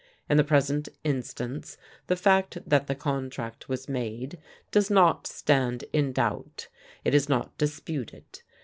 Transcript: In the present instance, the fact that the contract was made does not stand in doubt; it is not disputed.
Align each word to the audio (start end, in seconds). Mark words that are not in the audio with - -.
In 0.27 0.37
the 0.37 0.43
present 0.43 0.89
instance, 1.03 1.77
the 2.07 2.15
fact 2.15 2.57
that 2.65 2.87
the 2.87 2.95
contract 2.95 3.69
was 3.69 3.87
made 3.87 4.39
does 4.71 4.89
not 4.89 5.27
stand 5.27 5.83
in 5.93 6.11
doubt; 6.11 6.69
it 7.05 7.13
is 7.13 7.29
not 7.29 7.55
disputed. 7.59 8.41